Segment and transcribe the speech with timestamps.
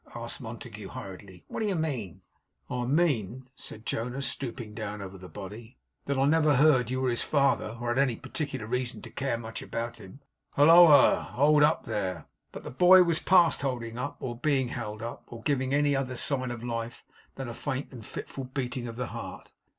[0.15, 1.45] asked Montague, hurriedly.
[1.47, 2.23] 'What do you mean?'
[2.71, 7.11] 'I mean,' said Jonas, stooping down over the body, 'that I never heard you were
[7.11, 10.21] his father, or had any particular reason to care much about him.
[10.55, 11.21] Halloa.
[11.33, 15.43] Hold up there!' But the boy was past holding up, or being held up, or
[15.43, 17.05] giving any other sign of life
[17.35, 19.53] than a faint and fitful beating of the heart.